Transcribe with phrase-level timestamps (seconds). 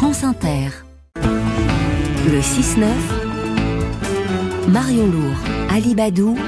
[0.00, 0.70] France Inter.
[1.14, 2.86] Le 6-9.
[4.68, 5.36] Marion Lourd,
[5.70, 6.38] Ali Badou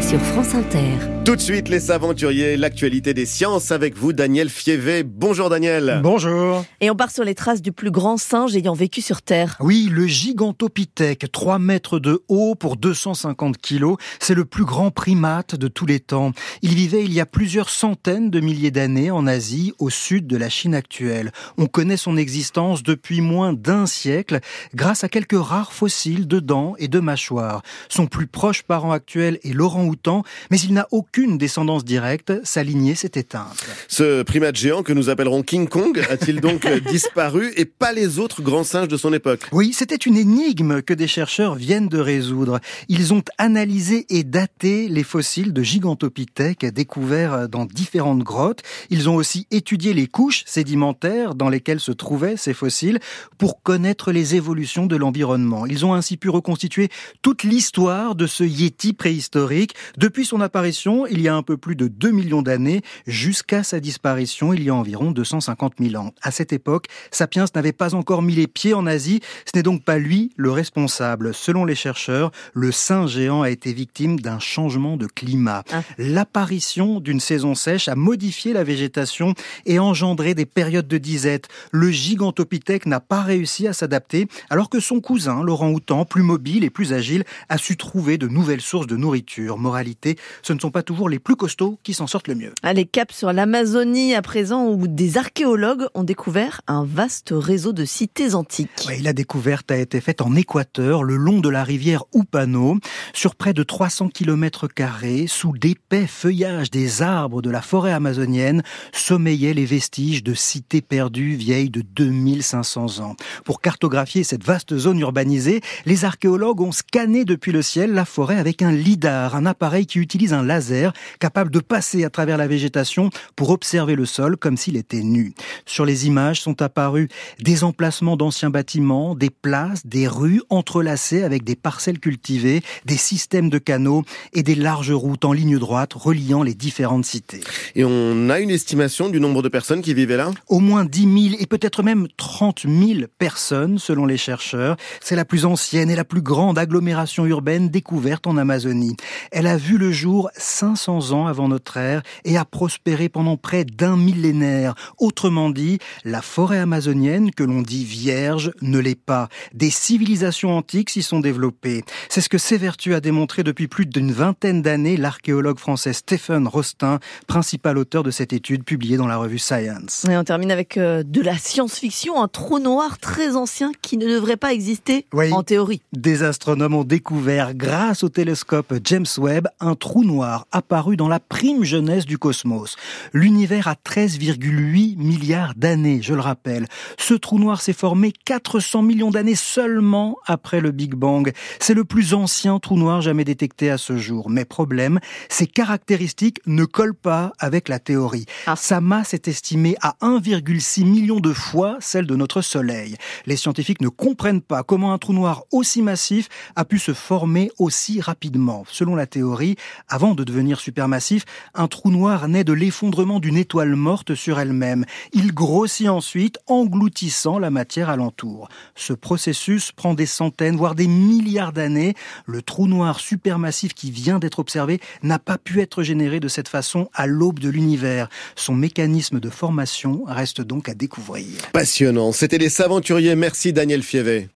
[0.00, 1.19] sur France Inter.
[1.22, 5.02] Tout de suite, les aventuriers, l'actualité des sciences avec vous, Daniel Fievé.
[5.02, 6.00] Bonjour Daniel.
[6.02, 6.64] Bonjour.
[6.80, 9.58] Et on part sur les traces du plus grand singe ayant vécu sur Terre.
[9.60, 13.98] Oui, le Gigantopithèque, 3 mètres de haut pour 250 kilos.
[14.18, 16.32] C'est le plus grand primate de tous les temps.
[16.62, 20.38] Il vivait il y a plusieurs centaines de milliers d'années en Asie, au sud de
[20.38, 21.32] la Chine actuelle.
[21.58, 24.40] On connaît son existence depuis moins d'un siècle
[24.74, 27.60] grâce à quelques rares fossiles de dents et de mâchoires.
[27.90, 32.62] Son plus proche parent actuel est l'orang-outan, mais il n'a aucun aucune descendance directe, sa
[32.62, 33.66] lignée s'est éteinte.
[33.88, 38.42] Ce primate géant que nous appellerons King Kong a-t-il donc disparu et pas les autres
[38.42, 39.40] grands singes de son époque?
[39.50, 42.60] Oui, c'était une énigme que des chercheurs viennent de résoudre.
[42.88, 48.62] Ils ont analysé et daté les fossiles de Gigantopithèque découverts dans différentes grottes.
[48.90, 53.00] Ils ont aussi étudié les couches sédimentaires dans lesquelles se trouvaient ces fossiles
[53.36, 55.66] pour connaître les évolutions de l'environnement.
[55.66, 56.88] Ils ont ainsi pu reconstituer
[57.20, 61.76] toute l'histoire de ce Yeti préhistorique depuis son apparition il y a un peu plus
[61.76, 66.12] de 2 millions d'années jusqu'à sa disparition il y a environ 250 000 ans.
[66.22, 69.84] À cette époque, Sapiens n'avait pas encore mis les pieds en Asie, ce n'est donc
[69.84, 71.34] pas lui le responsable.
[71.34, 75.64] Selon les chercheurs, le singe géant a été victime d'un changement de climat.
[75.72, 75.82] Ah.
[75.98, 79.34] L'apparition d'une saison sèche a modifié la végétation
[79.66, 81.48] et engendré des périodes de disette.
[81.72, 86.64] Le gigantopithèque n'a pas réussi à s'adapter alors que son cousin, Laurent Houtan, plus mobile
[86.64, 89.58] et plus agile, a su trouver de nouvelles sources de nourriture.
[89.58, 92.52] Moralité, ce ne sont pas toujours les plus costauds qui s'en sortent le mieux.
[92.64, 97.84] Allez, cap sur l'Amazonie à présent où des archéologues ont découvert un vaste réseau de
[97.84, 98.88] cités antiques.
[98.88, 102.78] Oui, la découverte a été faite en Équateur, le long de la rivière Upano,
[103.12, 108.64] sur près de 300 km carrés, sous d'épais feuillages des arbres de la forêt amazonienne,
[108.92, 113.14] sommeillaient les vestiges de cités perdues vieilles de 2500 ans.
[113.44, 118.38] Pour cartographier cette vaste zone urbanisée, les archéologues ont scanné depuis le ciel la forêt
[118.38, 120.79] avec un lidar, un appareil qui utilise un laser
[121.18, 125.34] capable de passer à travers la végétation pour observer le sol comme s'il était nu.
[125.66, 127.08] Sur les images sont apparus
[127.40, 133.50] des emplacements d'anciens bâtiments, des places, des rues entrelacées avec des parcelles cultivées, des systèmes
[133.50, 137.40] de canaux et des larges routes en ligne droite reliant les différentes cités.
[137.74, 140.30] Et on a une estimation du nombre de personnes qui vivaient là?
[140.48, 144.76] Au moins 10 000 et peut-être même 30 000 personnes selon les chercheurs.
[145.00, 148.96] C'est la plus ancienne et la plus grande agglomération urbaine découverte en Amazonie.
[149.30, 150.30] Elle a vu le jour
[150.76, 154.74] 500 ans avant notre ère et a prospéré pendant près d'un millénaire.
[154.98, 159.28] Autrement dit, la forêt amazonienne, que l'on dit vierge, ne l'est pas.
[159.52, 161.82] Des civilisations antiques s'y sont développées.
[162.08, 167.00] C'est ce que s'évertue à démontrer depuis plus d'une vingtaine d'années l'archéologue français Stephen Rostin,
[167.26, 170.06] principal auteur de cette étude publiée dans la revue Science.
[170.08, 174.06] Et on termine avec euh, de la science-fiction, un trou noir très ancien qui ne
[174.06, 175.82] devrait pas exister en théorie.
[175.92, 181.20] Des astronomes ont découvert, grâce au télescope James Webb, un trou noir apparu dans la
[181.20, 182.76] prime jeunesse du cosmos.
[183.14, 186.66] L'univers a 13,8 milliards d'années, je le rappelle.
[186.98, 191.32] Ce trou noir s'est formé 400 millions d'années seulement après le Big Bang.
[191.60, 194.28] C'est le plus ancien trou noir jamais détecté à ce jour.
[194.28, 195.00] Mais problème,
[195.30, 198.26] ses caractéristiques ne collent pas avec la théorie.
[198.46, 198.54] Ah.
[198.54, 202.96] Sa masse est estimée à 1,6 million de fois celle de notre Soleil.
[203.24, 207.50] Les scientifiques ne comprennent pas comment un trou noir aussi massif a pu se former
[207.58, 208.64] aussi rapidement.
[208.68, 209.56] Selon la théorie,
[209.88, 210.22] avant de
[210.58, 211.24] supermassif,
[211.54, 214.84] un trou noir naît de l'effondrement d'une étoile morte sur elle-même.
[215.12, 218.48] Il grossit ensuite, engloutissant la matière alentour.
[218.74, 221.94] Ce processus prend des centaines, voire des milliards d'années.
[222.26, 226.48] Le trou noir supermassif qui vient d'être observé n'a pas pu être généré de cette
[226.48, 228.08] façon à l'aube de l'univers.
[228.34, 231.26] Son mécanisme de formation reste donc à découvrir.
[231.52, 232.12] Passionnant.
[232.12, 233.14] C'était les Saventuriers.
[233.14, 234.28] Merci Daniel Fievet.